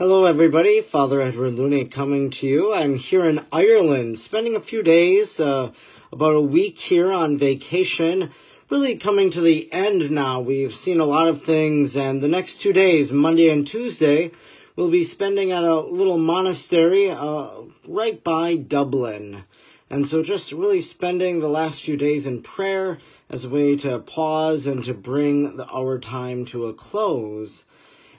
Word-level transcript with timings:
Hello, 0.00 0.24
everybody. 0.24 0.80
Father 0.80 1.20
Edward 1.20 1.56
Looney 1.56 1.84
coming 1.84 2.30
to 2.30 2.46
you. 2.46 2.72
I'm 2.72 2.96
here 2.96 3.26
in 3.26 3.44
Ireland, 3.52 4.18
spending 4.18 4.56
a 4.56 4.60
few 4.60 4.82
days, 4.82 5.38
uh, 5.38 5.72
about 6.10 6.36
a 6.36 6.40
week 6.40 6.78
here 6.78 7.12
on 7.12 7.36
vacation. 7.36 8.30
Really 8.70 8.96
coming 8.96 9.28
to 9.28 9.42
the 9.42 9.70
end 9.70 10.10
now. 10.10 10.40
We've 10.40 10.74
seen 10.74 11.00
a 11.00 11.04
lot 11.04 11.28
of 11.28 11.42
things, 11.42 11.98
and 11.98 12.22
the 12.22 12.28
next 12.28 12.62
two 12.62 12.72
days, 12.72 13.12
Monday 13.12 13.50
and 13.50 13.66
Tuesday, 13.66 14.30
we'll 14.74 14.88
be 14.88 15.04
spending 15.04 15.52
at 15.52 15.64
a 15.64 15.80
little 15.80 16.16
monastery 16.16 17.10
uh, 17.10 17.50
right 17.86 18.24
by 18.24 18.56
Dublin. 18.56 19.44
And 19.90 20.08
so, 20.08 20.22
just 20.22 20.50
really 20.50 20.80
spending 20.80 21.40
the 21.40 21.48
last 21.48 21.82
few 21.82 21.98
days 21.98 22.26
in 22.26 22.40
prayer 22.40 22.96
as 23.28 23.44
a 23.44 23.50
way 23.50 23.76
to 23.76 23.98
pause 23.98 24.66
and 24.66 24.82
to 24.84 24.94
bring 24.94 25.58
the, 25.58 25.66
our 25.66 25.98
time 25.98 26.46
to 26.46 26.68
a 26.68 26.72
close. 26.72 27.66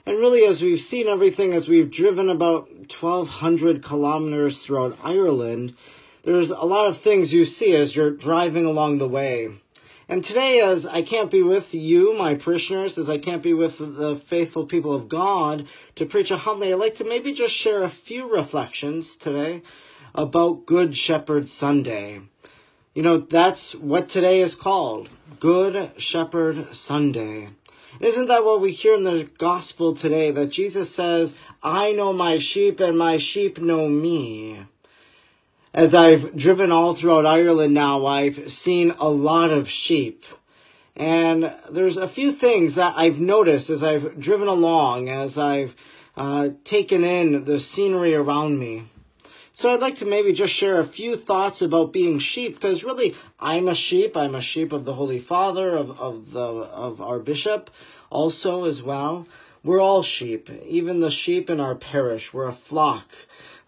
And 0.04 0.18
really, 0.18 0.44
as 0.44 0.62
we've 0.62 0.80
seen 0.80 1.06
everything, 1.06 1.52
as 1.52 1.68
we've 1.68 1.90
driven 1.90 2.28
about 2.28 2.68
1,200 2.68 3.84
kilometers 3.84 4.58
throughout 4.58 4.98
Ireland, 5.02 5.76
there's 6.24 6.50
a 6.50 6.64
lot 6.64 6.88
of 6.88 6.98
things 6.98 7.32
you 7.32 7.44
see 7.44 7.74
as 7.76 7.94
you're 7.94 8.10
driving 8.10 8.64
along 8.64 8.98
the 8.98 9.08
way. 9.08 9.50
And 10.08 10.24
today, 10.24 10.60
as 10.60 10.84
I 10.86 11.02
can't 11.02 11.30
be 11.30 11.42
with 11.42 11.72
you, 11.72 12.14
my 12.18 12.34
parishioners, 12.34 12.98
as 12.98 13.08
I 13.08 13.16
can't 13.16 13.42
be 13.42 13.54
with 13.54 13.78
the 13.78 14.16
faithful 14.16 14.66
people 14.66 14.92
of 14.92 15.08
God 15.08 15.66
to 15.94 16.04
preach 16.04 16.32
a 16.32 16.36
homily, 16.36 16.72
I'd 16.72 16.80
like 16.80 16.96
to 16.96 17.04
maybe 17.04 17.32
just 17.32 17.54
share 17.54 17.82
a 17.82 17.88
few 17.88 18.32
reflections 18.32 19.16
today 19.16 19.62
about 20.14 20.66
Good 20.66 20.96
Shepherd 20.96 21.48
Sunday. 21.48 22.22
You 22.92 23.02
know, 23.02 23.18
that's 23.18 23.74
what 23.76 24.08
today 24.08 24.40
is 24.40 24.56
called 24.56 25.08
Good 25.40 25.92
Shepherd 25.96 26.74
Sunday. 26.74 27.50
Isn't 28.00 28.26
that 28.26 28.44
what 28.44 28.60
we 28.60 28.72
hear 28.72 28.94
in 28.94 29.04
the 29.04 29.28
gospel 29.38 29.94
today? 29.94 30.30
That 30.30 30.50
Jesus 30.50 30.94
says, 30.94 31.36
I 31.62 31.92
know 31.92 32.12
my 32.12 32.38
sheep 32.38 32.80
and 32.80 32.96
my 32.96 33.18
sheep 33.18 33.58
know 33.58 33.88
me. 33.88 34.66
As 35.74 35.94
I've 35.94 36.36
driven 36.36 36.72
all 36.72 36.94
throughout 36.94 37.26
Ireland 37.26 37.74
now, 37.74 38.04
I've 38.06 38.52
seen 38.52 38.92
a 38.98 39.08
lot 39.08 39.50
of 39.50 39.68
sheep. 39.68 40.24
And 40.96 41.54
there's 41.70 41.96
a 41.96 42.08
few 42.08 42.32
things 42.32 42.74
that 42.74 42.94
I've 42.96 43.20
noticed 43.20 43.70
as 43.70 43.82
I've 43.82 44.18
driven 44.20 44.48
along, 44.48 45.08
as 45.08 45.38
I've 45.38 45.74
uh, 46.16 46.50
taken 46.64 47.04
in 47.04 47.44
the 47.44 47.58
scenery 47.58 48.14
around 48.14 48.58
me. 48.58 48.91
So 49.54 49.72
I'd 49.72 49.80
like 49.80 49.96
to 49.96 50.06
maybe 50.06 50.32
just 50.32 50.54
share 50.54 50.78
a 50.78 50.84
few 50.84 51.14
thoughts 51.14 51.60
about 51.60 51.92
being 51.92 52.18
sheep, 52.18 52.54
because 52.54 52.82
really 52.82 53.14
I'm 53.38 53.68
a 53.68 53.74
sheep. 53.74 54.16
I'm 54.16 54.34
a 54.34 54.40
sheep 54.40 54.72
of 54.72 54.84
the 54.86 54.94
Holy 54.94 55.18
Father, 55.18 55.76
of, 55.76 56.00
of 56.00 56.32
the 56.32 56.40
of 56.40 57.00
our 57.00 57.18
bishop, 57.18 57.70
also 58.08 58.64
as 58.64 58.82
well. 58.82 59.26
We're 59.62 59.80
all 59.80 60.02
sheep, 60.02 60.50
even 60.66 61.00
the 61.00 61.10
sheep 61.10 61.48
in 61.48 61.60
our 61.60 61.74
parish. 61.74 62.32
We're 62.32 62.48
a 62.48 62.52
flock, 62.52 63.12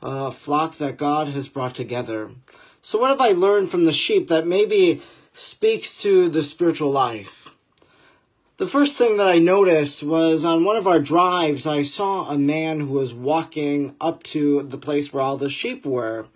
a 0.02 0.32
flock 0.32 0.78
that 0.78 0.96
God 0.96 1.28
has 1.28 1.48
brought 1.48 1.74
together. 1.74 2.30
So 2.82 2.98
what 2.98 3.10
have 3.10 3.20
I 3.20 3.32
learned 3.32 3.70
from 3.70 3.84
the 3.84 3.92
sheep 3.92 4.28
that 4.28 4.46
maybe 4.46 5.02
speaks 5.32 6.00
to 6.02 6.28
the 6.28 6.42
spiritual 6.42 6.90
life? 6.90 7.43
The 8.56 8.68
first 8.68 8.96
thing 8.96 9.16
that 9.16 9.26
I 9.26 9.40
noticed 9.40 10.04
was 10.04 10.44
on 10.44 10.62
one 10.62 10.76
of 10.76 10.86
our 10.86 11.00
drives, 11.00 11.66
I 11.66 11.82
saw 11.82 12.30
a 12.30 12.38
man 12.38 12.78
who 12.78 12.92
was 12.92 13.12
walking 13.12 13.96
up 14.00 14.22
to 14.24 14.62
the 14.62 14.78
place 14.78 15.12
where 15.12 15.24
all 15.24 15.36
the 15.36 15.50
sheep 15.50 15.84
were. 15.84 16.26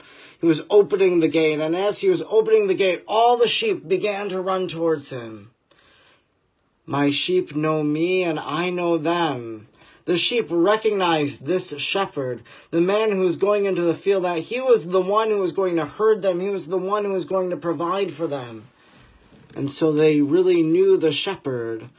He 0.41 0.47
was 0.47 0.63
opening 0.69 1.21
the 1.21 1.29
gate, 1.29 1.61
and 1.61 1.77
as 1.77 2.01
he 2.01 2.09
was 2.09 2.25
opening 2.29 2.67
the 2.67 2.75
gate, 2.75 3.05
all 3.07 3.37
the 3.37 3.47
sheep 3.47 3.87
began 3.87 4.29
to 4.31 4.41
run 4.41 4.67
towards 4.67 5.11
him. 5.11 5.53
My 6.87 7.11
sheep 7.11 7.55
know 7.55 7.85
me, 7.85 8.25
and 8.25 8.41
I 8.41 8.71
know 8.71 8.99
them. 8.99 9.69
The 10.05 10.19
sheep 10.19 10.47
recognized 10.51 11.47
this 11.47 11.69
shepherd, 11.79 12.43
the 12.73 12.81
man 12.81 13.13
who 13.13 13.21
was 13.21 13.37
going 13.37 13.65
into 13.65 13.83
the 13.83 13.95
field, 13.95 14.25
that 14.25 14.41
he 14.41 14.61
was 14.61 14.89
the 14.89 15.01
one 15.01 15.31
who 15.31 15.39
was 15.39 15.53
going 15.53 15.77
to 15.77 15.87
herd 15.87 16.23
them, 16.23 16.41
he 16.41 16.51
was 16.51 16.67
the 16.67 16.79
one 16.79 17.05
who 17.05 17.13
was 17.13 17.27
going 17.27 17.51
to 17.51 17.57
provide 17.57 18.11
for 18.11 18.27
them. 18.27 18.67
And 19.55 19.71
so 19.71 19.93
they 19.93 20.21
really 20.21 20.63
knew 20.63 20.97
the 20.97 21.13
shepherd. 21.13 21.91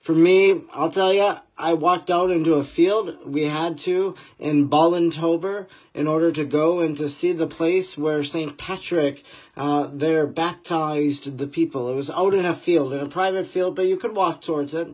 For 0.00 0.14
me, 0.14 0.62
I'll 0.72 0.90
tell 0.90 1.12
you, 1.12 1.36
I 1.58 1.74
walked 1.74 2.08
out 2.08 2.30
into 2.30 2.54
a 2.54 2.64
field. 2.64 3.18
We 3.26 3.42
had 3.42 3.78
to 3.78 4.14
in 4.38 4.68
Ballintober 4.68 5.66
in 5.92 6.06
order 6.06 6.30
to 6.32 6.44
go 6.44 6.80
and 6.80 6.96
to 6.96 7.08
see 7.08 7.32
the 7.32 7.48
place 7.48 7.98
where 7.98 8.22
St. 8.22 8.56
Patrick 8.56 9.24
uh, 9.56 9.88
there 9.92 10.26
baptized 10.26 11.36
the 11.36 11.48
people. 11.48 11.90
It 11.90 11.96
was 11.96 12.10
out 12.10 12.32
in 12.32 12.46
a 12.46 12.54
field, 12.54 12.92
in 12.92 13.00
a 13.00 13.08
private 13.08 13.46
field, 13.46 13.74
but 13.74 13.86
you 13.86 13.96
could 13.96 14.14
walk 14.14 14.40
towards 14.40 14.72
it. 14.72 14.88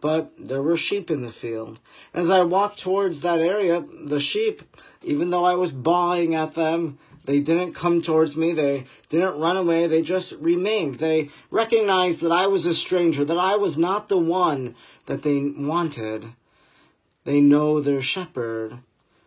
But 0.00 0.32
there 0.36 0.62
were 0.62 0.76
sheep 0.76 1.10
in 1.10 1.20
the 1.20 1.30
field. 1.30 1.78
As 2.12 2.28
I 2.28 2.42
walked 2.42 2.80
towards 2.80 3.20
that 3.20 3.38
area, 3.38 3.84
the 4.04 4.18
sheep, 4.18 4.62
even 5.02 5.30
though 5.30 5.44
I 5.44 5.54
was 5.54 5.72
bawling 5.72 6.34
at 6.34 6.56
them, 6.56 6.98
they 7.24 7.40
didn't 7.40 7.74
come 7.74 8.02
towards 8.02 8.36
me. 8.36 8.52
They 8.52 8.86
didn't 9.08 9.38
run 9.38 9.56
away. 9.56 9.86
They 9.86 10.02
just 10.02 10.32
remained. 10.32 10.96
They 10.96 11.30
recognized 11.50 12.20
that 12.22 12.32
I 12.32 12.46
was 12.46 12.66
a 12.66 12.74
stranger, 12.74 13.24
that 13.24 13.38
I 13.38 13.56
was 13.56 13.78
not 13.78 14.08
the 14.08 14.18
one 14.18 14.74
that 15.06 15.22
they 15.22 15.40
wanted. 15.40 16.32
They 17.24 17.40
know 17.40 17.80
their 17.80 18.02
shepherd. 18.02 18.78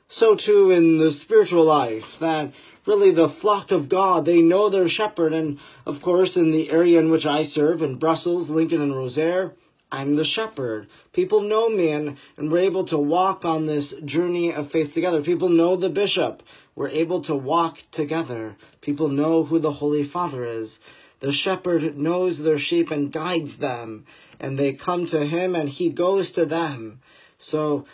So 0.07 0.35
too 0.35 0.71
in 0.71 0.97
the 0.97 1.11
spiritual 1.11 1.63
life, 1.63 2.19
that 2.19 2.53
really 2.85 3.11
the 3.11 3.29
flock 3.29 3.71
of 3.71 3.89
God, 3.89 4.25
they 4.25 4.41
know 4.41 4.69
their 4.69 4.87
shepherd. 4.87 5.33
And 5.33 5.59
of 5.85 6.01
course, 6.01 6.35
in 6.35 6.51
the 6.51 6.69
area 6.69 6.99
in 6.99 7.09
which 7.09 7.25
I 7.25 7.43
serve, 7.43 7.81
in 7.81 7.95
Brussels, 7.95 8.49
Lincoln, 8.49 8.81
and 8.81 8.93
Rosiere, 8.93 9.53
I'm 9.91 10.15
the 10.15 10.25
shepherd. 10.25 10.87
People 11.13 11.41
know 11.41 11.69
me 11.69 11.91
and, 11.91 12.17
and 12.37 12.51
we're 12.51 12.59
able 12.59 12.83
to 12.85 12.97
walk 12.97 13.45
on 13.45 13.65
this 13.65 13.91
journey 14.01 14.53
of 14.53 14.71
faith 14.71 14.93
together. 14.93 15.21
People 15.21 15.49
know 15.49 15.75
the 15.75 15.89
bishop. 15.89 16.43
We're 16.75 16.89
able 16.89 17.21
to 17.21 17.35
walk 17.35 17.83
together. 17.91 18.57
People 18.81 19.07
know 19.07 19.43
who 19.43 19.59
the 19.59 19.73
Holy 19.73 20.03
Father 20.03 20.43
is. 20.43 20.79
The 21.21 21.31
shepherd 21.31 21.97
knows 21.97 22.39
their 22.39 22.57
sheep 22.57 22.91
and 22.91 23.11
guides 23.11 23.57
them, 23.57 24.05
and 24.39 24.59
they 24.59 24.73
come 24.73 25.05
to 25.07 25.25
him 25.25 25.55
and 25.55 25.69
he 25.69 25.89
goes 25.89 26.31
to 26.33 26.45
them. 26.45 26.99
So, 27.37 27.85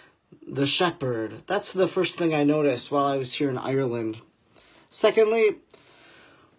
the 0.48 0.66
shepherd, 0.66 1.44
that's 1.46 1.72
the 1.72 1.88
first 1.88 2.18
thing 2.18 2.34
I 2.34 2.44
noticed 2.44 2.92
while 2.92 3.06
I 3.06 3.18
was 3.18 3.34
here 3.34 3.50
in 3.50 3.58
Ireland. 3.58 4.18
Secondly, 4.90 5.58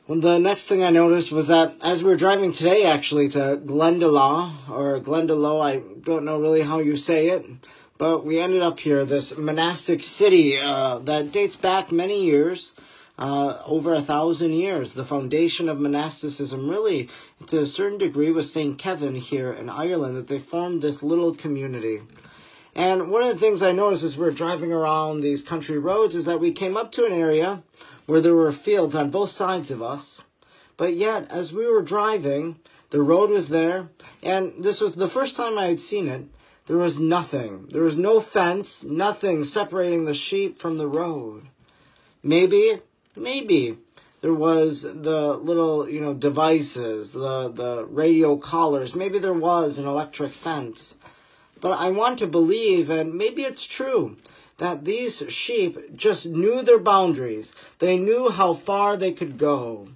well, 0.09 0.21
the 0.21 0.39
next 0.39 0.67
thing 0.67 0.83
I 0.83 0.91
noticed 0.91 1.31
was 1.31 1.47
that 1.47 1.77
as 1.81 2.03
we 2.03 2.11
were 2.11 2.17
driving 2.17 2.51
today, 2.51 2.85
actually, 2.85 3.29
to 3.31 3.61
Glendalough, 3.65 4.69
or 4.69 4.99
Glendalough, 4.99 5.65
I 5.65 5.77
don't 6.03 6.25
know 6.25 6.41
really 6.41 6.63
how 6.63 6.81
you 6.81 6.97
say 6.97 7.29
it, 7.29 7.47
but 7.99 8.25
we 8.25 8.41
ended 8.41 8.63
up 8.63 8.81
here, 8.81 9.05
this 9.05 9.37
monastic 9.37 10.03
city 10.03 10.59
uh, 10.59 10.99
that 11.01 11.31
dates 11.31 11.55
back 11.55 11.93
many 11.93 12.25
years, 12.25 12.73
uh, 13.17 13.63
over 13.65 13.95
a 13.95 14.03
thousand 14.03 14.55
years. 14.55 14.95
The 14.95 15.05
foundation 15.05 15.69
of 15.69 15.79
monasticism, 15.79 16.69
really, 16.69 17.09
to 17.47 17.61
a 17.61 17.67
certain 17.67 17.99
degree, 17.99 18.33
was 18.33 18.53
St. 18.53 18.77
Kevin 18.77 19.15
here 19.15 19.53
in 19.53 19.71
Ireland, 19.71 20.17
that 20.17 20.27
they 20.27 20.41
formed 20.41 20.83
this 20.83 21.05
little 21.05 21.33
community. 21.33 22.03
And 22.75 23.11
one 23.11 23.23
of 23.23 23.29
the 23.29 23.39
things 23.39 23.63
I 23.63 23.71
noticed 23.71 24.03
as 24.03 24.19
we 24.19 24.25
were 24.25 24.33
driving 24.33 24.73
around 24.73 25.21
these 25.21 25.43
country 25.43 25.79
roads 25.79 26.17
is 26.17 26.25
that 26.25 26.41
we 26.41 26.51
came 26.51 26.77
up 26.77 26.91
to 26.93 27.05
an 27.05 27.13
area 27.13 27.63
where 28.07 28.21
there 28.21 28.35
were 28.35 28.53
fields 28.53 28.95
on 28.95 29.11
both 29.11 29.31
sides 29.31 29.71
of 29.71 29.83
us. 29.83 30.23
But 30.77 30.95
yet, 30.95 31.31
as 31.31 31.53
we 31.53 31.67
were 31.67 31.83
driving, 31.83 32.59
the 32.91 33.03
road 33.03 33.31
was 33.31 33.49
there, 33.49 33.89
and 34.23 34.53
this 34.59 34.81
was 34.81 34.97
the 34.97 35.09
first 35.09 35.37
time 35.37 35.59
I 35.59 35.67
had 35.67 35.81
seen 35.81 36.09
it. 36.09 36.27
There 36.67 36.77
was 36.77 37.01
nothing. 37.01 37.69
There 37.71 37.83
was 37.83 37.97
no 37.97 38.21
fence, 38.21 38.83
nothing 38.83 39.45
separating 39.45 40.05
the 40.05 40.15
sheep 40.15 40.59
from 40.59 40.79
the 40.79 40.87
road. 40.87 41.49
Maybe, 42.23 42.81
maybe 43.17 43.79
there 44.21 44.35
was 44.35 44.83
the 44.83 45.35
little, 45.35 45.89
you 45.89 46.01
know, 46.01 46.15
devices, 46.15 47.13
the, 47.13 47.49
the 47.49 47.85
radio 47.87 48.37
collars. 48.37 48.95
Maybe 48.95 49.19
there 49.19 49.33
was 49.33 49.79
an 49.79 49.87
electric 49.87 50.33
fence. 50.33 50.97
But 51.61 51.79
I 51.79 51.91
want 51.91 52.19
to 52.21 52.27
believe, 52.27 52.91
and 52.91 53.15
maybe 53.15 53.43
it's 53.43 53.65
true, 53.65 54.17
that 54.59 54.85
these 54.85 55.23
sheep 55.29 55.97
just 55.97 56.27
knew 56.27 56.63
their 56.63 56.79
boundaries. 56.79 57.55
They 57.79 57.97
knew 57.97 58.31
how 58.31 58.55
far 58.55 58.97
they 58.97 59.13
could 59.13 59.39
go. 59.39 59.89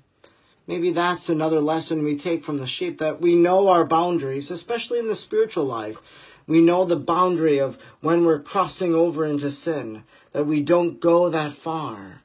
Maybe 0.66 0.90
that's 0.90 1.28
another 1.28 1.60
lesson 1.60 2.02
we 2.02 2.16
take 2.16 2.42
from 2.42 2.58
the 2.58 2.66
sheep 2.66 2.98
that 2.98 3.20
we 3.20 3.36
know 3.36 3.68
our 3.68 3.84
boundaries, 3.84 4.50
especially 4.50 4.98
in 4.98 5.06
the 5.06 5.14
spiritual 5.14 5.64
life. 5.64 5.98
We 6.48 6.60
know 6.60 6.84
the 6.84 6.96
boundary 6.96 7.58
of 7.58 7.78
when 8.00 8.24
we're 8.24 8.40
crossing 8.40 8.94
over 8.94 9.24
into 9.24 9.50
sin, 9.50 10.02
that 10.32 10.46
we 10.46 10.62
don't 10.62 11.00
go 11.00 11.28
that 11.28 11.52
far. 11.52 12.22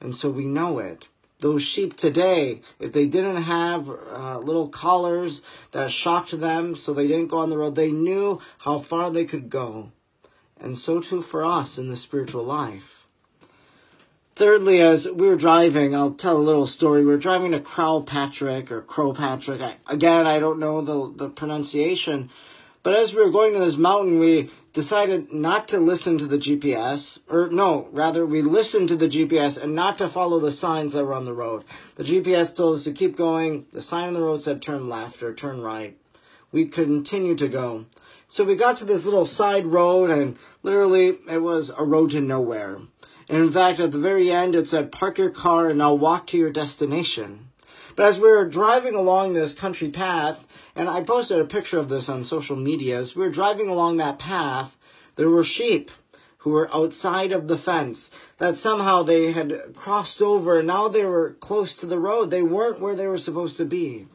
And 0.00 0.16
so 0.16 0.30
we 0.30 0.46
know 0.46 0.78
it. 0.78 1.08
Those 1.40 1.62
sheep 1.62 1.96
today, 1.96 2.62
if 2.80 2.92
they 2.92 3.06
didn't 3.06 3.42
have 3.42 3.90
uh, 3.90 4.38
little 4.38 4.68
collars 4.68 5.42
that 5.72 5.90
shocked 5.90 6.38
them 6.40 6.76
so 6.76 6.92
they 6.92 7.06
didn't 7.06 7.28
go 7.28 7.38
on 7.38 7.50
the 7.50 7.58
road, 7.58 7.74
they 7.74 7.92
knew 7.92 8.40
how 8.58 8.78
far 8.78 9.10
they 9.10 9.24
could 9.24 9.50
go. 9.50 9.92
And 10.60 10.78
so 10.78 11.00
too 11.00 11.22
for 11.22 11.44
us 11.44 11.78
in 11.78 11.88
the 11.88 11.96
spiritual 11.96 12.44
life. 12.44 12.96
Thirdly, 14.36 14.82
as 14.82 15.08
we 15.10 15.28
were 15.28 15.36
driving, 15.36 15.94
I'll 15.94 16.10
tell 16.10 16.36
a 16.36 16.38
little 16.38 16.66
story. 16.66 17.00
We 17.00 17.06
were 17.06 17.16
driving 17.16 17.52
to 17.52 17.60
Croagh 17.60 18.06
Patrick 18.06 18.70
or 18.70 18.82
Croagh 18.82 19.16
Patrick. 19.16 19.62
I, 19.62 19.76
again, 19.88 20.26
I 20.26 20.38
don't 20.38 20.58
know 20.58 20.82
the, 20.82 21.24
the 21.24 21.30
pronunciation, 21.30 22.28
but 22.82 22.94
as 22.94 23.14
we 23.14 23.24
were 23.24 23.30
going 23.30 23.54
to 23.54 23.58
this 23.58 23.78
mountain, 23.78 24.18
we 24.18 24.50
decided 24.74 25.32
not 25.32 25.66
to 25.68 25.78
listen 25.78 26.18
to 26.18 26.26
the 26.26 26.36
GPS, 26.36 27.18
or 27.30 27.48
no, 27.48 27.88
rather, 27.92 28.26
we 28.26 28.42
listened 28.42 28.88
to 28.88 28.96
the 28.96 29.08
GPS 29.08 29.56
and 29.56 29.74
not 29.74 29.96
to 29.96 30.06
follow 30.06 30.38
the 30.38 30.52
signs 30.52 30.92
that 30.92 31.06
were 31.06 31.14
on 31.14 31.24
the 31.24 31.32
road. 31.32 31.64
The 31.94 32.04
GPS 32.04 32.54
told 32.54 32.76
us 32.76 32.84
to 32.84 32.92
keep 32.92 33.16
going. 33.16 33.64
The 33.72 33.80
sign 33.80 34.08
on 34.08 34.12
the 34.12 34.20
road 34.20 34.42
said 34.42 34.60
turn 34.60 34.86
left 34.86 35.22
or 35.22 35.32
turn 35.32 35.62
right. 35.62 35.96
We 36.52 36.66
continued 36.66 37.38
to 37.38 37.48
go. 37.48 37.86
So 38.28 38.44
we 38.44 38.56
got 38.56 38.76
to 38.78 38.84
this 38.84 39.04
little 39.04 39.26
side 39.26 39.66
road, 39.66 40.10
and 40.10 40.36
literally, 40.62 41.18
it 41.28 41.42
was 41.42 41.70
a 41.70 41.84
road 41.84 42.10
to 42.10 42.20
nowhere. 42.20 42.80
And 43.28 43.38
in 43.38 43.52
fact, 43.52 43.80
at 43.80 43.92
the 43.92 43.98
very 43.98 44.30
end, 44.30 44.54
it 44.54 44.68
said, 44.68 44.92
park 44.92 45.18
your 45.18 45.30
car 45.30 45.68
and 45.68 45.82
I'll 45.82 45.98
walk 45.98 46.26
to 46.28 46.38
your 46.38 46.50
destination. 46.50 47.48
But 47.96 48.06
as 48.06 48.18
we 48.18 48.30
were 48.30 48.44
driving 48.44 48.94
along 48.94 49.32
this 49.32 49.52
country 49.52 49.88
path, 49.88 50.46
and 50.74 50.88
I 50.88 51.02
posted 51.02 51.38
a 51.38 51.44
picture 51.44 51.78
of 51.78 51.88
this 51.88 52.08
on 52.08 52.22
social 52.22 52.56
media, 52.56 52.98
as 52.98 53.16
we 53.16 53.24
were 53.24 53.30
driving 53.30 53.68
along 53.68 53.96
that 53.96 54.18
path, 54.18 54.76
there 55.16 55.30
were 55.30 55.42
sheep 55.42 55.90
who 56.38 56.50
were 56.50 56.72
outside 56.72 57.32
of 57.32 57.48
the 57.48 57.58
fence 57.58 58.10
that 58.38 58.56
somehow 58.56 59.02
they 59.02 59.32
had 59.32 59.74
crossed 59.74 60.22
over 60.22 60.58
and 60.58 60.68
now 60.68 60.86
they 60.86 61.04
were 61.04 61.36
close 61.40 61.74
to 61.74 61.86
the 61.86 61.98
road. 61.98 62.30
They 62.30 62.42
weren't 62.42 62.80
where 62.80 62.94
they 62.94 63.08
were 63.08 63.18
supposed 63.18 63.56
to 63.56 63.64
be. 63.64 64.06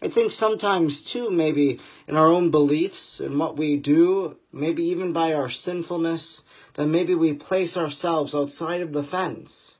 I 0.00 0.08
think 0.08 0.30
sometimes 0.30 1.02
too, 1.02 1.30
maybe 1.30 1.80
in 2.06 2.16
our 2.16 2.28
own 2.28 2.50
beliefs 2.50 3.18
and 3.18 3.38
what 3.38 3.56
we 3.56 3.76
do, 3.76 4.36
maybe 4.52 4.84
even 4.84 5.12
by 5.12 5.34
our 5.34 5.48
sinfulness, 5.48 6.42
that 6.74 6.86
maybe 6.86 7.14
we 7.14 7.32
place 7.34 7.76
ourselves 7.76 8.34
outside 8.34 8.80
of 8.80 8.92
the 8.92 9.02
fence. 9.02 9.78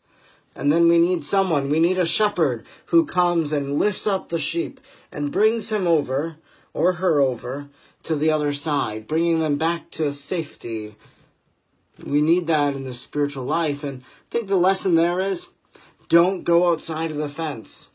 And 0.57 0.73
then 0.73 0.89
we 0.89 0.99
need 0.99 1.23
someone, 1.23 1.71
we 1.71 1.79
need 1.79 1.99
a 1.99 2.07
shepherd 2.07 2.67
who 2.87 3.07
comes 3.07 3.53
and 3.53 3.79
lifts 3.79 4.09
up 4.09 4.29
the 4.29 4.41
sheep 4.41 4.81
and 5.13 5.31
brings 5.31 5.71
him 5.71 5.87
over 5.87 6.37
or 6.75 6.95
her 6.95 7.21
over 7.21 7.69
to 8.03 8.17
the 8.17 8.33
other 8.33 8.53
side, 8.53 9.07
bringing 9.07 9.39
them 9.39 9.57
back 9.57 9.91
to 9.93 10.11
safety. 10.13 10.97
We 12.05 12.23
need 12.23 12.49
that 12.49 12.75
in 12.75 12.83
the 12.83 12.95
spiritual 12.95 13.45
life. 13.45 13.85
And 13.85 14.03
I 14.03 14.31
think 14.31 14.49
the 14.49 14.57
lesson 14.57 14.97
there 14.97 15.21
is 15.21 15.49
don't 16.09 16.43
go 16.43 16.73
outside 16.73 17.13
of 17.13 17.19
the 17.19 17.29
fence. 17.29 17.89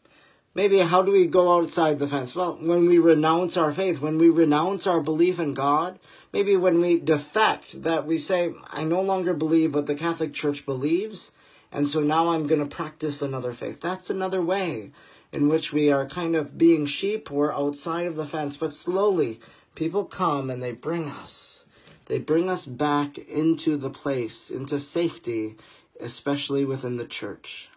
Maybe 0.55 0.79
how 0.79 1.01
do 1.01 1.11
we 1.11 1.25
go 1.25 1.57
outside 1.57 1.97
the 1.97 2.07
fence? 2.07 2.35
Well, 2.35 2.59
when 2.61 2.85
we 2.88 3.00
renounce 3.00 3.57
our 3.57 3.73
faith, 3.73 4.00
when 4.01 4.19
we 4.19 4.29
renounce 4.29 4.85
our 4.85 5.01
belief 5.01 5.39
in 5.39 5.55
God, 5.55 5.97
maybe 6.31 6.55
when 6.55 6.79
we 6.79 7.00
defect, 7.00 7.81
that 7.81 8.05
we 8.05 8.19
say, 8.19 8.53
I 8.69 8.83
no 8.83 9.01
longer 9.01 9.33
believe 9.33 9.73
what 9.73 9.88
the 9.88 9.95
Catholic 9.95 10.31
Church 10.31 10.63
believes, 10.63 11.31
and 11.71 11.88
so 11.88 12.01
now 12.01 12.29
I'm 12.29 12.45
going 12.45 12.59
to 12.59 12.67
practice 12.67 13.23
another 13.23 13.51
faith. 13.51 13.81
That's 13.81 14.11
another 14.11 14.44
way 14.44 14.91
in 15.31 15.50
which 15.50 15.73
we 15.73 15.91
are 15.91 16.05
kind 16.05 16.35
of 16.35 16.55
being 16.55 16.85
sheep. 16.85 17.31
We're 17.31 17.51
outside 17.51 18.05
of 18.05 18.15
the 18.15 18.27
fence, 18.27 18.55
but 18.55 18.73
slowly 18.73 19.39
people 19.73 20.05
come 20.05 20.51
and 20.51 20.61
they 20.61 20.71
bring 20.71 21.09
us. 21.09 21.65
They 22.05 22.19
bring 22.19 22.47
us 22.47 22.67
back 22.67 23.17
into 23.17 23.75
the 23.75 23.89
place, 23.89 24.51
into 24.51 24.79
safety, 24.79 25.55
especially 26.00 26.63
within 26.63 26.97
the 26.97 27.07
church. 27.07 27.69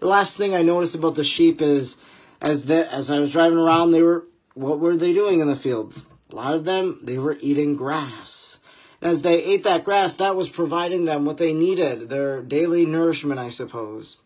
The 0.00 0.06
last 0.06 0.36
thing 0.36 0.54
I 0.54 0.62
noticed 0.62 0.94
about 0.94 1.14
the 1.14 1.24
sheep 1.24 1.60
is 1.60 1.98
as 2.40 2.66
the, 2.66 2.90
as 2.90 3.10
I 3.10 3.20
was 3.20 3.32
driving 3.32 3.58
around, 3.58 3.92
they 3.92 4.02
were 4.02 4.24
what 4.54 4.80
were 4.80 4.96
they 4.96 5.12
doing 5.12 5.40
in 5.40 5.48
the 5.48 5.56
fields? 5.56 6.04
A 6.32 6.34
lot 6.34 6.54
of 6.54 6.64
them, 6.64 7.00
they 7.02 7.18
were 7.18 7.36
eating 7.40 7.76
grass 7.76 8.58
And 9.00 9.10
as 9.10 9.22
they 9.22 9.42
ate 9.42 9.62
that 9.64 9.84
grass, 9.84 10.14
that 10.14 10.36
was 10.36 10.48
providing 10.48 11.04
them 11.04 11.24
what 11.24 11.38
they 11.38 11.52
needed, 11.52 12.08
their 12.08 12.42
daily 12.42 12.86
nourishment, 12.86 13.40
I 13.40 13.48
suppose. 13.48 14.18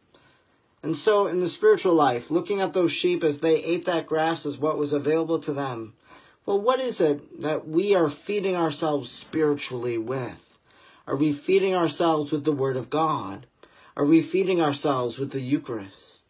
And 0.83 0.97
so, 0.97 1.27
in 1.27 1.41
the 1.41 1.49
spiritual 1.49 1.95
life, 1.95 2.31
looking 2.31 2.61
at 2.61 2.73
those 2.73 2.93
sheep 2.93 3.25
as 3.25 3.41
they 3.41 3.63
ate 3.63 3.85
that 3.87 4.07
grass 4.07 4.45
is 4.45 4.59
what 4.59 4.79
was 4.79 4.93
available 4.93 5.39
to 5.41 5.53
them. 5.53 5.95
Well, 6.47 6.61
what 6.61 6.79
is 6.79 7.01
it 7.01 7.41
that 7.41 7.67
we 7.67 7.95
are 7.95 8.09
feeding 8.09 8.55
ourselves 8.55 9.11
spiritually 9.11 9.99
with? 9.99 10.41
Are 11.07 11.17
we 11.17 11.33
feeding 11.33 11.75
ourselves 11.75 12.33
with 12.33 12.45
the 12.45 12.53
Word 12.53 12.77
of 12.77 12.91
God? 12.91 13.47
Are 13.97 14.05
we 14.05 14.23
feeding 14.23 14.61
ourselves 14.61 15.19
with 15.19 15.31
the 15.31 15.41
Eucharist? 15.41 16.23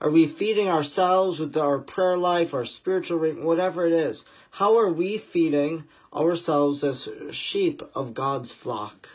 Are 0.00 0.10
we 0.10 0.26
feeding 0.26 0.68
ourselves 0.68 1.38
with 1.38 1.56
our 1.56 1.78
prayer 1.78 2.16
life, 2.16 2.54
our 2.54 2.64
spiritual, 2.64 3.18
whatever 3.18 3.86
it 3.86 3.92
is? 3.92 4.24
How 4.52 4.78
are 4.78 4.90
we 4.90 5.18
feeding 5.18 5.84
ourselves 6.12 6.82
as 6.82 7.08
sheep 7.30 7.82
of 7.94 8.14
God's 8.14 8.52
flock. 8.52 9.08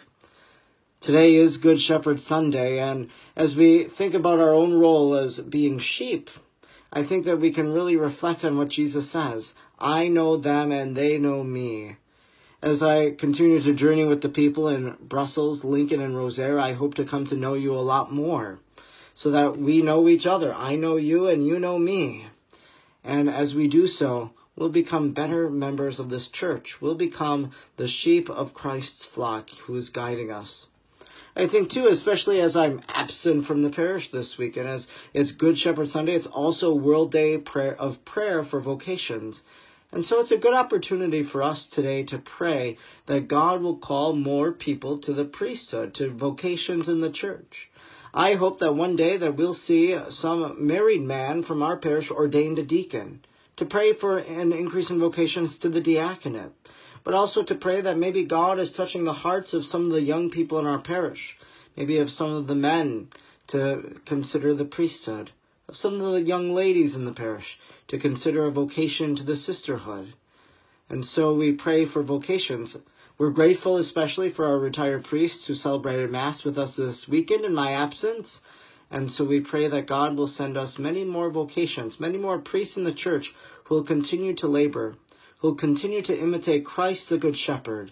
Today 1.01 1.35
is 1.35 1.57
Good 1.57 1.79
Shepherd 1.81 2.19
Sunday, 2.19 2.79
and 2.79 3.09
as 3.35 3.55
we 3.55 3.83
think 3.83 4.13
about 4.13 4.39
our 4.39 4.53
own 4.53 4.73
role 4.73 5.13
as 5.13 5.41
being 5.41 5.77
sheep, 5.77 6.29
I 6.91 7.03
think 7.03 7.25
that 7.25 7.39
we 7.39 7.51
can 7.51 7.73
really 7.73 7.97
reflect 7.97 8.45
on 8.45 8.57
what 8.57 8.69
Jesus 8.69 9.09
says 9.09 9.53
I 9.77 10.07
know 10.07 10.37
them 10.37 10.71
and 10.71 10.95
they 10.95 11.17
know 11.17 11.43
me. 11.43 11.97
As 12.65 12.81
I 12.81 13.11
continue 13.11 13.61
to 13.61 13.75
journey 13.75 14.05
with 14.05 14.21
the 14.21 14.27
people 14.27 14.67
in 14.67 14.95
Brussels, 14.99 15.63
Lincoln, 15.63 16.01
and 16.01 16.15
Rosiere, 16.15 16.59
I 16.59 16.73
hope 16.73 16.95
to 16.95 17.05
come 17.05 17.23
to 17.27 17.35
know 17.35 17.53
you 17.53 17.75
a 17.75 17.77
lot 17.77 18.11
more 18.11 18.57
so 19.13 19.29
that 19.29 19.55
we 19.55 19.83
know 19.83 20.09
each 20.09 20.25
other. 20.25 20.51
I 20.51 20.75
know 20.75 20.95
you 20.95 21.27
and 21.27 21.45
you 21.45 21.59
know 21.59 21.77
me. 21.77 22.25
And 23.03 23.29
as 23.29 23.53
we 23.53 23.67
do 23.67 23.85
so, 23.85 24.31
we'll 24.55 24.69
become 24.69 25.11
better 25.11 25.47
members 25.47 25.99
of 25.99 26.09
this 26.09 26.27
church. 26.27 26.81
We'll 26.81 26.95
become 26.95 27.51
the 27.77 27.87
sheep 27.87 28.31
of 28.31 28.55
Christ's 28.55 29.05
flock 29.05 29.51
who 29.51 29.75
is 29.75 29.91
guiding 29.91 30.31
us. 30.31 30.65
I 31.35 31.45
think 31.45 31.69
too, 31.69 31.85
especially 31.85 32.41
as 32.41 32.57
I'm 32.57 32.81
absent 32.89 33.45
from 33.45 33.61
the 33.61 33.69
parish 33.69 34.09
this 34.09 34.39
week, 34.39 34.57
and 34.57 34.67
as 34.67 34.87
it's 35.13 35.31
Good 35.31 35.59
Shepherd 35.59 35.89
Sunday, 35.89 36.15
it's 36.15 36.25
also 36.25 36.73
World 36.73 37.11
Day 37.11 37.37
prayer 37.37 37.79
of 37.79 38.03
prayer 38.05 38.43
for 38.43 38.59
vocations. 38.59 39.43
And 39.95 40.05
so 40.05 40.19
it's 40.19 40.31
a 40.33 40.37
good 40.37 40.53
opportunity 40.53 41.23
for 41.23 41.41
us 41.41 41.67
today 41.67 42.03
to 42.03 42.17
pray 42.17 42.77
that 43.05 43.29
God 43.29 43.61
will 43.61 43.77
call 43.77 44.11
more 44.11 44.51
people 44.51 44.97
to 44.97 45.13
the 45.13 45.23
priesthood, 45.23 45.93
to 45.93 46.09
vocations 46.09 46.89
in 46.89 46.99
the 46.99 47.09
church. 47.09 47.69
I 48.13 48.33
hope 48.33 48.59
that 48.59 48.75
one 48.75 48.97
day 48.97 49.15
that 49.15 49.37
we'll 49.37 49.53
see 49.53 49.97
some 50.09 50.67
married 50.67 51.03
man 51.03 51.43
from 51.43 51.63
our 51.63 51.77
parish 51.77 52.11
ordained 52.11 52.59
a 52.59 52.63
deacon 52.63 53.23
to 53.55 53.63
pray 53.63 53.93
for 53.93 54.17
an 54.17 54.51
increase 54.51 54.89
in 54.89 54.99
vocations 54.99 55.55
to 55.59 55.69
the 55.69 55.79
diaconate, 55.79 56.51
but 57.05 57.13
also 57.13 57.41
to 57.43 57.55
pray 57.55 57.79
that 57.79 57.97
maybe 57.97 58.25
God 58.25 58.59
is 58.59 58.71
touching 58.71 59.05
the 59.05 59.13
hearts 59.13 59.53
of 59.53 59.65
some 59.65 59.85
of 59.85 59.91
the 59.91 60.01
young 60.01 60.29
people 60.29 60.59
in 60.59 60.65
our 60.65 60.79
parish, 60.79 61.37
maybe 61.77 61.99
of 61.99 62.11
some 62.11 62.33
of 62.33 62.47
the 62.47 62.55
men 62.55 63.07
to 63.47 64.01
consider 64.03 64.53
the 64.53 64.65
priesthood, 64.65 65.31
of 65.67 65.75
some 65.75 65.93
of 65.93 65.99
the 65.99 66.21
young 66.21 66.53
ladies 66.53 66.95
in 66.95 67.05
the 67.05 67.11
parish 67.11 67.59
to 67.87 67.97
consider 67.97 68.45
a 68.45 68.51
vocation 68.51 69.15
to 69.15 69.23
the 69.23 69.35
sisterhood. 69.35 70.13
And 70.89 71.05
so 71.05 71.33
we 71.33 71.51
pray 71.51 71.85
for 71.85 72.03
vocations. 72.03 72.77
We're 73.17 73.31
grateful 73.31 73.77
especially 73.77 74.29
for 74.29 74.45
our 74.45 74.59
retired 74.59 75.03
priests 75.03 75.47
who 75.47 75.55
celebrated 75.55 76.11
Mass 76.11 76.43
with 76.43 76.57
us 76.57 76.75
this 76.75 77.07
weekend 77.07 77.45
in 77.45 77.53
my 77.53 77.71
absence. 77.71 78.41
And 78.91 79.11
so 79.11 79.25
we 79.25 79.39
pray 79.39 79.67
that 79.67 79.87
God 79.87 80.15
will 80.15 80.27
send 80.27 80.57
us 80.57 80.77
many 80.77 81.03
more 81.03 81.29
vocations, 81.29 81.99
many 81.99 82.17
more 82.17 82.37
priests 82.37 82.77
in 82.77 82.83
the 82.83 82.91
church 82.91 83.33
who 83.63 83.75
will 83.75 83.83
continue 83.83 84.33
to 84.35 84.47
labor, 84.47 84.95
who 85.39 85.49
will 85.49 85.55
continue 85.55 86.01
to 86.03 86.19
imitate 86.19 86.65
Christ 86.65 87.09
the 87.09 87.17
Good 87.17 87.37
Shepherd 87.37 87.91